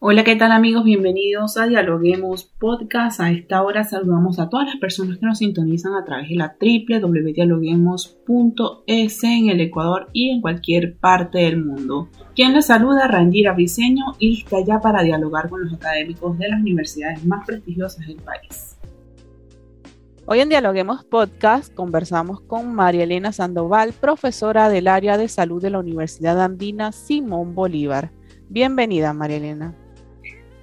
[0.00, 0.84] Hola, ¿qué tal amigos?
[0.84, 3.18] Bienvenidos a Dialoguemos Podcast.
[3.18, 6.56] A esta hora saludamos a todas las personas que nos sintonizan a través de la
[6.60, 12.10] www.dialoguemos.es en el Ecuador y en cualquier parte del mundo.
[12.36, 17.24] Quien les saluda, Rangira Briseño, lista ya para dialogar con los académicos de las universidades
[17.24, 18.78] más prestigiosas del país.
[20.26, 25.70] Hoy en Dialoguemos Podcast conversamos con María Elena Sandoval, profesora del área de salud de
[25.70, 28.12] la Universidad Andina Simón Bolívar.
[28.48, 29.74] Bienvenida, María Elena.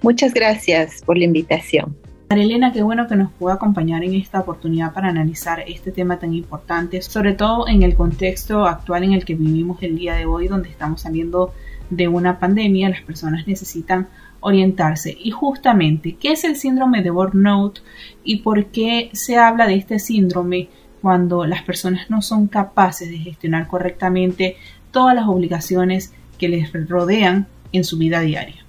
[0.06, 1.96] Muchas gracias por la invitación.
[2.30, 6.32] Marilena, qué bueno que nos pueda acompañar en esta oportunidad para analizar este tema tan
[6.32, 10.46] importante, sobre todo en el contexto actual en el que vivimos el día de hoy,
[10.46, 11.52] donde estamos saliendo
[11.90, 14.06] de una pandemia, las personas necesitan
[14.38, 15.18] orientarse.
[15.20, 17.80] Y justamente, ¿qué es el síndrome de burnout
[18.22, 20.68] y por qué se habla de este síndrome
[21.02, 24.54] cuando las personas no son capaces de gestionar correctamente
[24.92, 28.65] todas las obligaciones que les rodean en su vida diaria?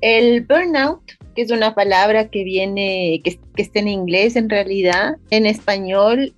[0.00, 1.00] El burnout,
[1.34, 6.34] que es una palabra que viene, que, está en inglés en realidad, en español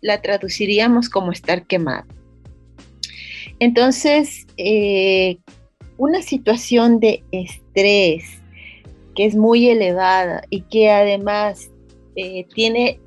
[0.00, 2.06] la traduciríamos como estar quemado.
[3.58, 5.38] Entonces, eh,
[5.96, 8.24] una situación de estrés
[9.14, 11.70] que es muy elevada y que además
[12.16, 12.98] eh, tiene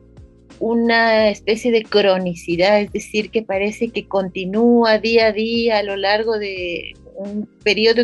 [0.60, 5.98] una especie de cronicidad, es decir, que parece que continúa día a día a lo
[5.98, 8.04] largo de un periodo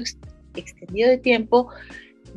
[0.56, 1.70] extendido de tiempo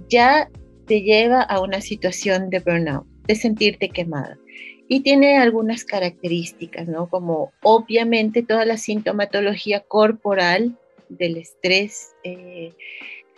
[0.08, 0.50] ya
[0.86, 4.38] te lleva a una situación de burnout, de sentirte quemada.
[4.86, 7.08] Y tiene algunas características, ¿no?
[7.08, 10.76] Como obviamente toda la sintomatología corporal
[11.08, 12.72] del estrés, eh,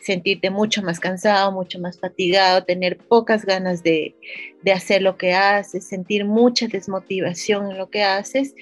[0.00, 4.14] sentirte mucho más cansado, mucho más fatigado, tener pocas ganas de,
[4.72, 8.54] hacer lo que haces, sentir mucha desmotivación en lo que haces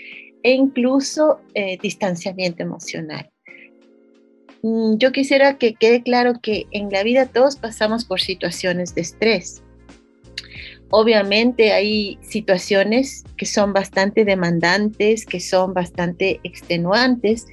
[0.42, 3.30] e incluso eh, distanciamiento emocional.
[4.64, 9.02] Mm, yo quisiera que quede claro que en la vida todos pasamos por situaciones de
[9.02, 9.62] estrés.
[10.88, 17.44] Obviamente hay situaciones que son bastante demandantes, que son bastante extenuantes,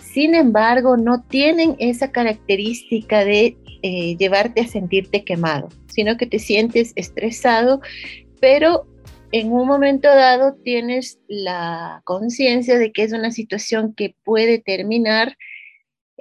[0.00, 6.38] sin embargo no tienen esa característica de eh, llevarte a sentirte quemado, sino que te
[6.38, 7.80] sientes estresado,
[8.40, 8.86] pero
[9.32, 15.36] en un momento dado tienes la conciencia de que es una situación que puede terminar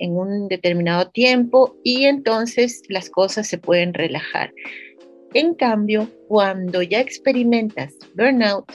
[0.02, 4.52] en un determinado tiempo y entonces las cosas se pueden relajar.
[5.34, 8.66] En cambio, cuando ya experimentas burnout,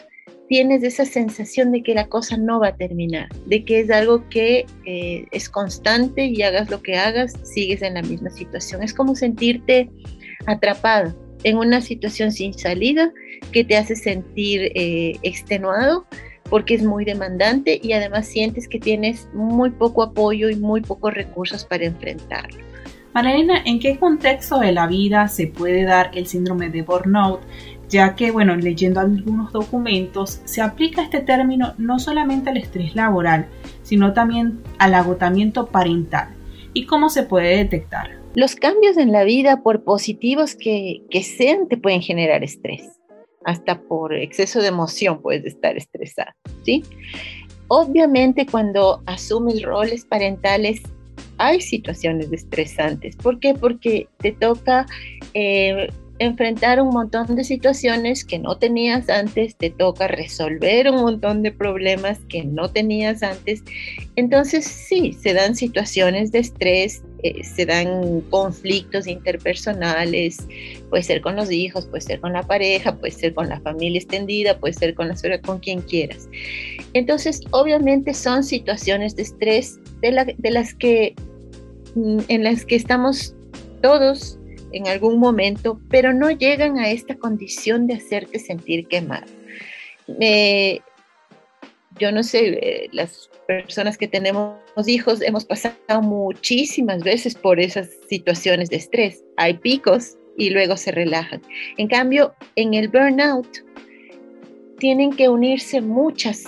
[0.48, 4.26] tienes esa sensación de que la cosa no va a terminar, de que es algo
[4.28, 8.82] que eh, es constante y hagas lo que hagas, sigues en la misma situación.
[8.82, 9.90] Es como sentirte
[10.46, 13.12] atrapado en una situación sin salida
[13.52, 16.06] que te hace sentir eh, extenuado
[16.48, 21.12] porque es muy demandante y además sientes que tienes muy poco apoyo y muy pocos
[21.14, 22.58] recursos para enfrentarlo.
[23.14, 27.40] Marilena, ¿en qué contexto de la vida se puede dar el síndrome de burnout?
[27.88, 33.46] Ya que, bueno, leyendo algunos documentos, se aplica este término no solamente al estrés laboral,
[33.82, 36.34] sino también al agotamiento parental.
[36.74, 38.10] ¿Y cómo se puede detectar?
[38.34, 42.95] Los cambios en la vida, por positivos que, que sean, te pueden generar estrés
[43.46, 46.32] hasta por exceso de emoción puedes estar estresado,
[46.64, 46.82] ¿sí?
[47.68, 50.82] Obviamente cuando asumes roles parentales
[51.38, 53.16] hay situaciones estresantes.
[53.16, 53.54] ¿Por qué?
[53.54, 54.86] Porque te toca
[55.34, 55.88] eh,
[56.18, 61.52] enfrentar un montón de situaciones que no tenías antes, te toca resolver un montón de
[61.52, 63.62] problemas que no tenías antes.
[64.16, 70.46] Entonces sí, se dan situaciones de estrés, eh, se dan conflictos interpersonales,
[70.90, 73.98] puede ser con los hijos, puede ser con la pareja, puede ser con la familia
[73.98, 76.28] extendida, puede ser con quien quieras.
[76.92, 80.12] Entonces, obviamente son situaciones de estrés de,
[80.50, 81.14] las que,
[81.94, 83.34] mm, en las que estamos
[83.82, 84.38] todos
[84.72, 89.26] en algún momento, pero no llegan a esta condición de hacerte sentir quemado.
[91.98, 94.56] Yo no sé, eh, las personas que tenemos
[94.86, 99.22] hijos hemos pasado muchísimas veces por esas situaciones de estrés.
[99.36, 101.40] Hay picos y luego se relajan.
[101.76, 103.64] En cambio, en el burnout,
[104.78, 106.44] tienen que unirse muchas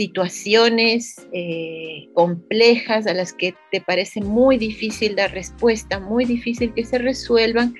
[0.00, 6.86] situaciones eh, complejas a las que te parece muy difícil dar respuesta, muy difícil que
[6.86, 7.74] se resuelvan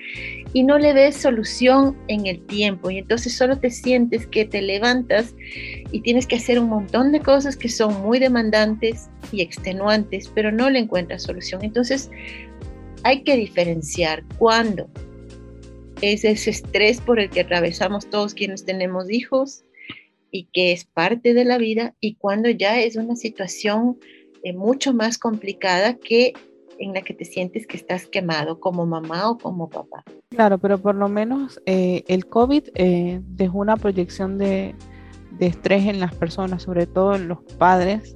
[0.53, 4.61] y no le des solución en el tiempo y entonces solo te sientes que te
[4.61, 5.33] levantas
[5.91, 10.51] y tienes que hacer un montón de cosas que son muy demandantes y extenuantes, pero
[10.51, 11.63] no le encuentras solución.
[11.63, 12.11] Entonces
[13.01, 14.87] hay que diferenciar cuándo
[16.01, 19.63] es ese estrés por el que atravesamos todos quienes tenemos hijos
[20.31, 23.97] y que es parte de la vida y cuando ya es una situación
[24.43, 26.33] eh, mucho más complicada que
[26.79, 30.03] en la que te sientes que estás quemado como mamá o como papá.
[30.29, 34.73] Claro, pero por lo menos eh, el COVID eh, dejó una proyección de,
[35.37, 38.13] de, estrés en las personas, sobre todo en los padres,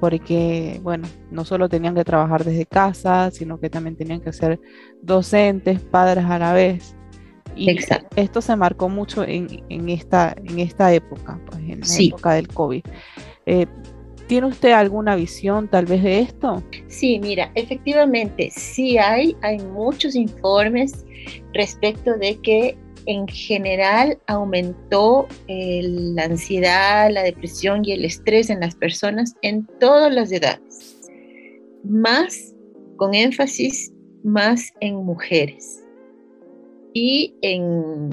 [0.00, 4.58] porque, bueno, no solo tenían que trabajar desde casa, sino que también tenían que ser
[5.00, 6.96] docentes, padres a la vez.
[7.56, 7.76] Y
[8.16, 12.82] esto se marcó mucho en, esta, en esta época, pues, en la época del COVID.
[13.46, 13.66] Eh,
[14.26, 16.62] ¿Tiene usted alguna visión tal vez de esto?
[16.88, 21.04] Sí, mira, efectivamente, sí hay, hay muchos informes
[21.52, 28.74] respecto de que en general aumentó la ansiedad, la depresión y el estrés en las
[28.76, 31.10] personas en todas las edades,
[31.84, 32.54] más
[32.96, 35.81] con énfasis más en mujeres
[36.92, 38.10] y en,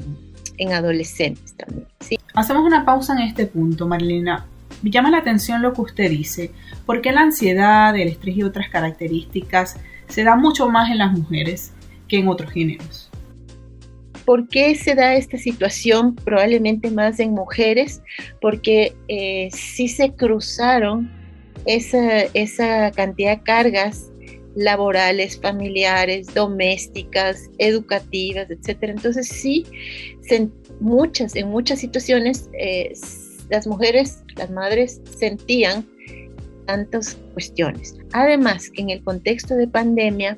[0.72, 1.88] adolescentes también.
[2.34, 4.46] Hacemos una pausa en este punto, Marilena.
[4.82, 6.52] Me llama la atención lo que usted dice.
[6.86, 9.78] ¿Por qué la ansiedad, el estrés y otras características
[10.08, 11.74] se da mucho más en las mujeres
[12.08, 13.10] que en otros géneros?
[14.26, 18.02] ¿Por qué se da esta situación probablemente más en mujeres?
[18.40, 21.10] Porque eh, sí se cruzaron
[21.66, 24.12] esa, esa cantidad de cargas
[24.56, 28.94] laborales, familiares, domésticas, educativas, etcétera.
[28.94, 29.66] Entonces sí,
[30.80, 32.94] muchas, en muchas situaciones eh,
[33.50, 35.86] las mujeres, las madres sentían
[36.66, 37.96] tantas cuestiones.
[38.14, 40.38] Además, que en el contexto de pandemia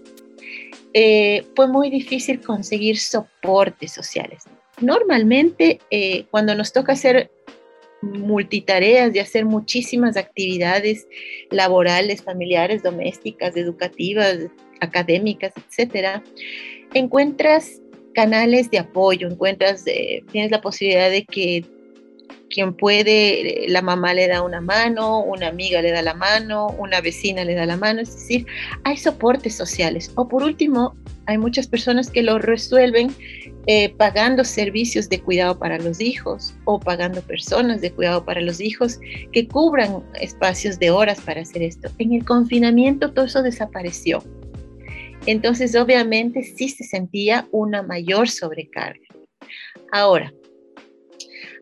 [0.93, 4.43] eh, fue muy difícil conseguir soportes sociales.
[4.79, 7.29] Normalmente, eh, cuando nos toca hacer
[8.01, 11.07] multitareas, de hacer muchísimas actividades
[11.49, 14.37] laborales, familiares, domésticas, educativas,
[14.79, 16.23] académicas, etcétera,
[16.93, 17.81] encuentras
[18.13, 21.63] canales de apoyo, encuentras, eh, tienes la posibilidad de que
[22.51, 27.01] quien puede, la mamá le da una mano, una amiga le da la mano, una
[27.01, 28.45] vecina le da la mano, es decir,
[28.83, 30.11] hay soportes sociales.
[30.15, 30.95] O por último,
[31.25, 33.11] hay muchas personas que lo resuelven
[33.67, 38.59] eh, pagando servicios de cuidado para los hijos o pagando personas de cuidado para los
[38.59, 38.99] hijos
[39.31, 41.89] que cubran espacios de horas para hacer esto.
[41.99, 44.23] En el confinamiento todo eso desapareció.
[45.27, 49.05] Entonces, obviamente, sí se sentía una mayor sobrecarga.
[49.91, 50.33] Ahora,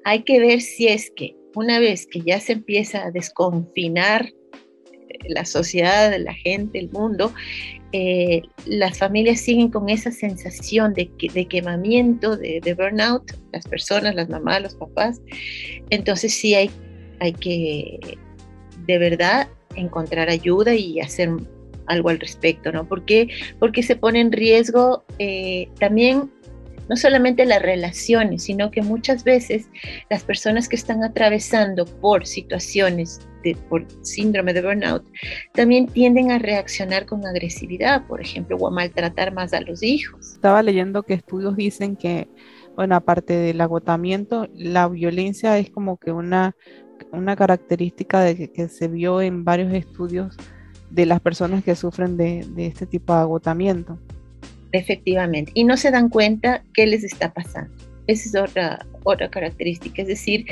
[0.05, 5.17] hay que ver si es que una vez que ya se empieza a desconfinar eh,
[5.29, 7.33] la sociedad, la gente, el mundo,
[7.91, 11.09] eh, las familias siguen con esa sensación de,
[11.47, 15.21] quemamiento, de, burnout, las personas, las mamás, los papás.
[15.89, 16.69] Entonces sí hay,
[17.19, 17.99] hay que
[18.85, 21.29] de verdad encontrar ayuda y hacer
[21.87, 22.87] algo al respecto, ¿no?
[22.87, 23.29] ¿Por qué?
[23.57, 26.29] Porque se pone en riesgo eh, también
[26.89, 29.69] no solamente las relaciones, sino que muchas veces
[30.09, 35.05] las personas que están atravesando por situaciones de, por síndrome de burnout
[35.53, 40.33] también tienden a reaccionar con agresividad, por ejemplo, o a maltratar más a los hijos.
[40.33, 42.27] Estaba leyendo que estudios dicen que,
[42.75, 46.55] bueno, aparte del agotamiento, la violencia es como que una,
[47.11, 50.35] una característica de que, se vio en varios estudios
[50.89, 53.99] de las personas que sufren de, de este tipo de agotamiento.
[54.71, 57.73] Efectivamente, y no se dan cuenta qué les está pasando.
[58.07, 60.45] Esa es otra, otra característica, es decir,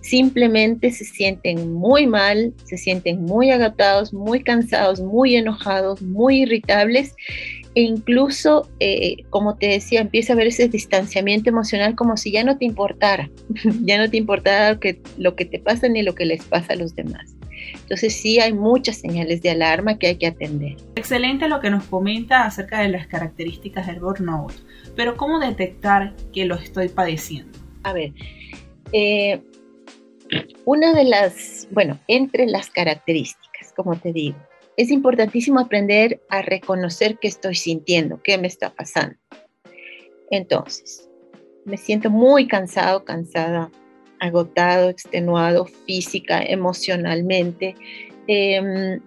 [0.00, 7.14] simplemente se sienten muy mal, se sienten muy agotados, muy cansados, muy enojados, muy irritables
[7.74, 12.44] e incluso, eh, como te decía, empieza a haber ese distanciamiento emocional como si ya
[12.44, 13.30] no te importara,
[13.82, 16.76] ya no te importara que, lo que te pasa ni lo que les pasa a
[16.76, 17.33] los demás.
[17.72, 20.76] Entonces sí hay muchas señales de alarma que hay que atender.
[20.96, 24.54] Excelente lo que nos comenta acerca de las características del burnout,
[24.96, 27.58] pero ¿cómo detectar que lo estoy padeciendo?
[27.82, 28.12] A ver,
[28.92, 29.42] eh,
[30.64, 34.36] una de las, bueno, entre las características, como te digo,
[34.76, 39.16] es importantísimo aprender a reconocer qué estoy sintiendo, qué me está pasando.
[40.30, 41.08] Entonces,
[41.64, 43.70] me siento muy cansado, cansada
[44.24, 47.74] agotado, extenuado física, emocionalmente.
[48.26, 49.00] Em,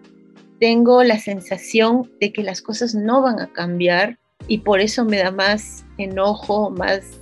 [0.60, 5.18] tengo la sensación de que las cosas no van a cambiar y por eso me
[5.18, 7.20] da más enojo, más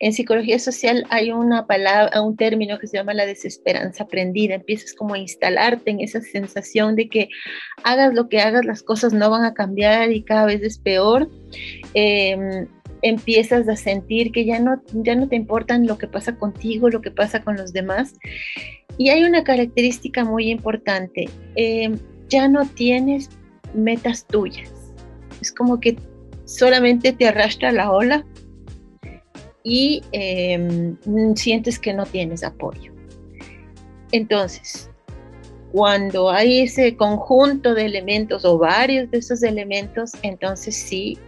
[0.00, 4.54] En psicología social hay una palabra, un término que se llama la desesperanza aprendida.
[4.54, 7.28] Empiezas como a instalarte en esa sensación de que
[7.82, 11.28] hagas lo que hagas, las cosas no van a cambiar y cada vez es peor.
[11.94, 12.68] Em,
[13.02, 17.00] empiezas a sentir que ya no, ya no te importan lo que pasa contigo, lo
[17.00, 18.14] que pasa con los demás.
[18.96, 23.30] Y hay una característica muy importante, em, ya no tienes
[23.74, 24.70] metas tuyas.
[25.40, 25.96] Es como que
[26.44, 28.24] solamente te arrastra la ola
[29.62, 30.96] y em,
[31.36, 32.92] sientes que no tienes apoyo.
[34.12, 34.90] Entonces,
[35.72, 41.18] cuando hay ese conjunto de elementos o varios de esos elementos, entonces sí,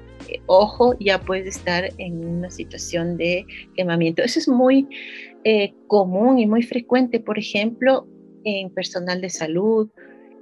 [0.46, 4.22] ojo, ya puedes estar en una situación de quemamiento.
[4.22, 4.88] Eso es muy
[5.44, 8.06] eh, común y muy frecuente, por ejemplo,
[8.44, 9.90] en personal de salud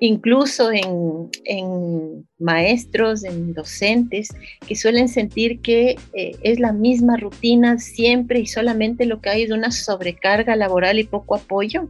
[0.00, 4.28] incluso en, maestros, en docentes,
[4.66, 9.42] que suelen sentir que eh, es la misma rutina siempre y solamente lo que hay
[9.42, 11.88] es una sobrecarga laboral y poco apoyo.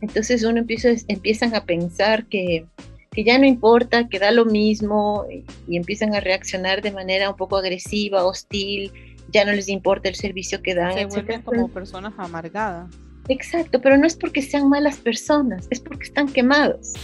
[0.00, 2.66] Entonces uno empieza, empiezan a pensar que,
[3.24, 7.56] ya no importa, que da lo mismo y, empiezan a reaccionar de manera un poco
[7.56, 8.92] agresiva, hostil,
[9.32, 10.94] ya no les importa el servicio que dan.
[10.94, 12.94] Se vuelven como personas amargadas.
[13.28, 16.94] Exacto, pero no es porque sean malas personas, es porque están quemados.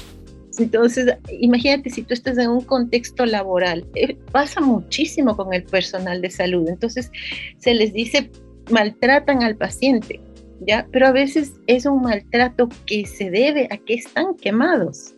[0.59, 6.21] Entonces, imagínate si tú estás en un contexto laboral, eh, pasa muchísimo con el personal
[6.21, 6.69] de salud.
[6.69, 7.11] Entonces,
[7.59, 8.31] se les dice,
[8.71, 10.21] maltratan al paciente,
[10.61, 10.87] ¿ya?
[10.93, 15.15] Pero a veces es un maltrato que se debe a que están quemados,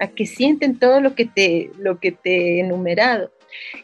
[0.00, 3.30] a que sienten todo lo que te, lo que te he enumerado.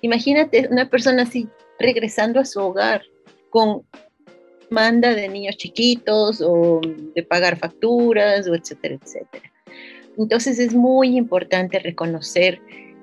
[0.01, 3.03] Imagínate una persona así regresando a su hogar
[3.51, 3.83] con
[4.71, 6.81] manda de niños chiquitos o
[7.15, 9.53] de pagar facturas o etcétera, etcétera.
[10.19, 12.61] Entonces es muy importante reconocer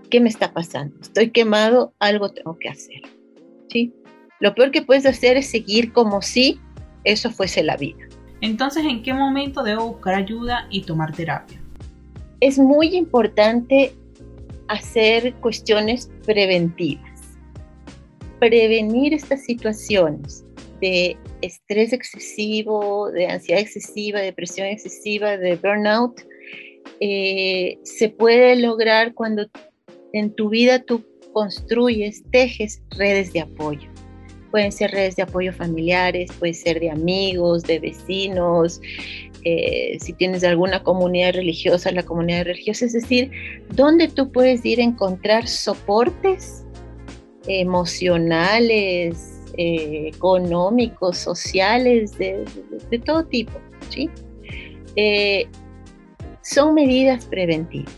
[0.09, 0.95] qué me está pasando.
[1.01, 3.01] Estoy quemado, algo tengo que hacer.
[3.69, 3.93] ¿sí?
[4.39, 6.59] Lo peor que puedes hacer es seguir como si
[7.03, 8.05] eso fuese la vida.
[8.41, 11.62] Entonces, ¿en qué momento debo buscar ayuda y tomar terapia?
[12.43, 13.93] Es muy importante
[14.67, 17.37] hacer cuestiones preventivas.
[18.37, 20.43] Prevenir estas situaciones
[20.81, 26.19] de estrés excesivo, de ansiedad excesiva, depresión excesiva, de burnout,
[26.99, 29.45] eh, se puede lograr cuando
[30.11, 33.89] en tu vida tú construyes, tejes redes de apoyo.
[34.53, 38.79] Pueden ser redes de apoyo familiares, puede ser de amigos, de vecinos,
[39.43, 43.31] eh, si tienes alguna comunidad religiosa, la comunidad religiosa, es decir,
[43.71, 46.63] donde tú puedes ir a encontrar soportes
[47.47, 52.45] emocionales, eh, económicos, sociales, de,
[53.03, 54.07] todo tipo, ¿sí?
[56.43, 57.91] son medidas preventivas.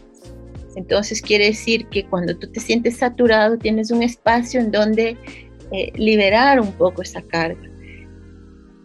[0.77, 5.17] Entonces quiere decir que cuando tú te sientes saturado tienes un espacio en donde
[5.75, 7.69] eh, liberar un poco esa carga.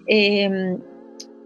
[0.07, 0.79] Em,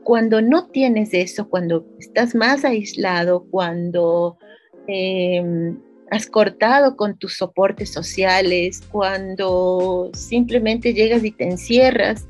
[0.02, 4.38] cuando no tienes eso, cuando estás más aislado, cuando
[4.86, 5.78] em,
[6.10, 12.26] has cortado con tus soportes sociales, cuando simplemente llegas y te encierras,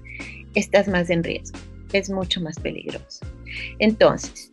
[0.54, 1.58] estás más en riesgo,
[1.92, 3.24] es mucho más peligroso.
[3.78, 4.52] Entonces,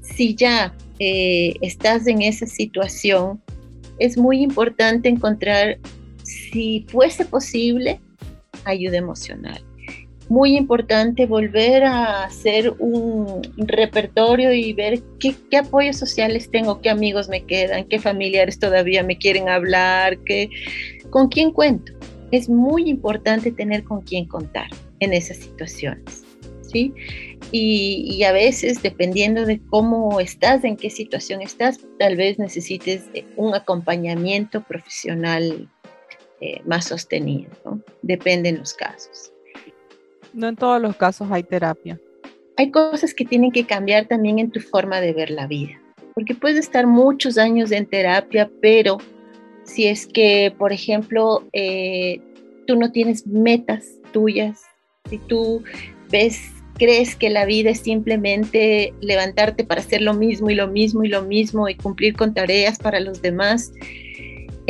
[0.00, 3.42] si ya eh, estás en esa situación,
[3.98, 5.78] es muy importante encontrar,
[6.30, 8.00] si fuese posible,
[8.64, 9.62] ayuda emocional.
[10.28, 17.28] Muy importante volver a hacer un repertorio y ver qué, apoyos sociales tengo, qué amigos
[17.28, 20.48] me quedan, qué familiares todavía me quieren hablar, qué,
[21.10, 21.92] con quién cuento.
[22.30, 24.68] Es muy importante tener con quién contar
[25.00, 26.22] en esas situaciones.
[26.62, 26.94] ¿sí?
[27.50, 33.06] Y, a veces, dependiendo de cómo estás, en qué situación estás, tal vez necesites
[33.36, 35.68] un acompañamiento profesional
[36.40, 37.80] eh, más sostenido, ¿no?
[38.02, 39.32] Depende en los casos.
[40.32, 42.00] No en todos los casos hay terapia.
[42.56, 45.80] Hay cosas que tienen que cambiar también en tu forma de ver la vida,
[46.14, 48.98] porque puedes estar muchos años en terapia, pero
[49.64, 52.20] si es que, por ejemplo, eh,
[52.66, 54.62] tú no tienes metas tuyas,
[55.08, 55.62] si tú
[56.10, 61.04] ves crees que la vida es simplemente levantarte para hacer lo mismo y lo mismo
[61.04, 63.70] y lo mismo y cumplir con tareas para los demás,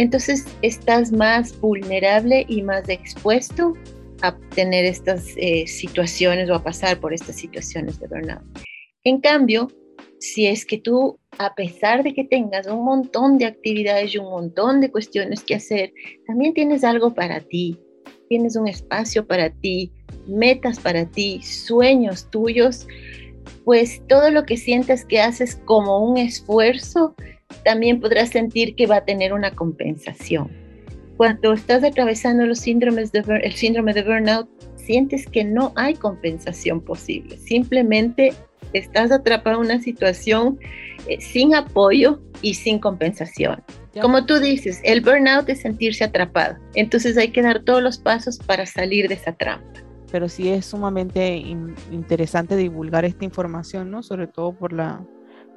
[0.00, 3.74] entonces estás más vulnerable y más expuesto
[4.22, 8.42] a tener estas eh, situaciones o a pasar por estas situaciones de burnout.
[9.04, 9.68] En cambio,
[10.18, 14.30] si es que tú, a pesar de que tengas un montón de actividades y un
[14.30, 15.92] montón de cuestiones que hacer,
[16.26, 17.78] también tienes algo para ti,
[18.28, 19.92] tienes un espacio para ti,
[20.26, 22.86] metas para ti, sueños tuyos,
[23.64, 27.14] pues todo lo que sientas que haces como un esfuerzo,
[27.64, 30.50] también podrás sentir que va a tener una compensación.
[31.16, 36.80] Cuando estás atravesando los síndromes de, el síndrome de burnout, sientes que no hay compensación
[36.80, 37.36] posible.
[37.36, 38.32] Simplemente
[38.72, 40.58] estás atrapado en una situación
[41.06, 43.62] eh, sin apoyo y sin compensación.
[44.00, 46.56] Como tú dices, el burnout es sentirse atrapado.
[46.74, 49.80] Entonces hay que dar todos los pasos para salir de esa trampa.
[50.12, 51.36] Pero sí es sumamente
[51.90, 54.02] interesante divulgar esta información, ¿no?
[54.02, 55.04] Sobre todo por la,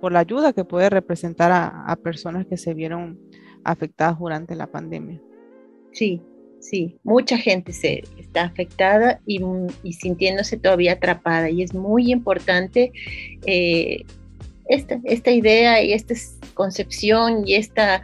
[0.04, 3.18] por la ayuda que puede representar a, a personas que se vieron
[3.64, 5.22] afectadas durante la pandemia.
[5.94, 6.22] Sí,
[6.60, 9.40] sí, mucha gente se está afectada y,
[9.94, 12.92] sintiéndose todavía atrapada y es muy importante
[13.46, 14.04] eh,
[14.68, 16.16] esta, esta idea y esta
[16.54, 18.02] concepción y esta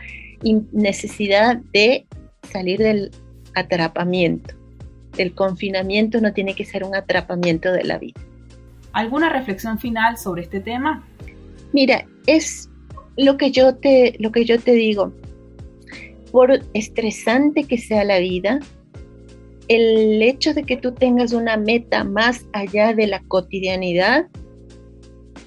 [0.71, 2.07] necesidad de
[2.49, 3.11] salir del
[3.55, 4.55] atrapamiento.
[5.17, 8.21] El confinamiento no tiene que ser un atrapamiento de la vida.
[8.93, 11.05] ¿Alguna reflexión final sobre este tema?
[11.73, 12.69] Mira, es
[13.17, 15.13] lo que yo te, lo que yo te digo
[16.31, 18.59] por estresante que sea la vida,
[19.67, 24.27] el hecho de que tú tengas una meta más allá de la cotidianidad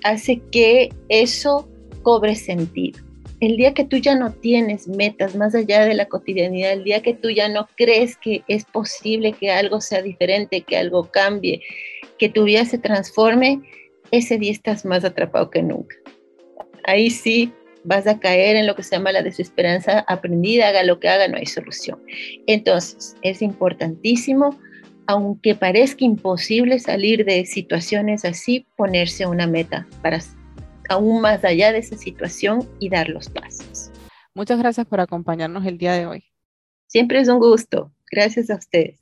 [0.05, 1.69] hace que eso
[2.03, 3.01] cobre sentido.
[3.41, 7.03] El día que tú ya no tienes metas más allá de la cotidianidad, el día
[7.03, 11.61] que tú ya no crees que es posible que algo sea diferente, que algo cambie,
[12.19, 13.61] que tu vida se transforme,
[14.13, 15.97] ese día estás más atrapado que nunca.
[16.85, 17.53] Ahí sí
[17.83, 21.27] vas a caer en lo que se llama la desesperanza aprendida, haga lo que haga,
[21.27, 22.01] no hay solución.
[22.47, 24.57] Entonces, es importantísimo,
[25.07, 30.21] aunque parezca imposible salir de situaciones así, ponerse una meta para
[30.89, 33.91] aún más allá de esa situación y dar los pasos.
[34.35, 36.25] Muchas gracias por acompañarnos el día de hoy.
[36.87, 37.93] Siempre es un gusto.
[38.11, 39.02] Gracias a ustedes.